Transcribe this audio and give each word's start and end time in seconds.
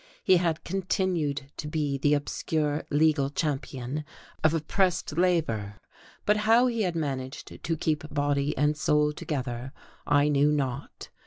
He 0.23 0.37
had 0.37 0.63
continued 0.63 1.51
to 1.57 1.67
be 1.67 1.99
the 1.99 2.15
obscure 2.15 2.85
legal 2.89 3.29
champion 3.29 4.03
of 4.43 4.55
"oppressed" 4.55 5.15
labour, 5.15 5.75
but 6.25 6.37
how 6.37 6.65
he 6.65 6.81
had 6.81 6.95
managed 6.95 7.63
to 7.63 7.77
keep 7.77 8.11
body 8.11 8.57
and 8.57 8.75
soul 8.75 9.13
together 9.13 9.71
I 10.07 10.27
knew 10.27 10.51
not. 10.51 11.09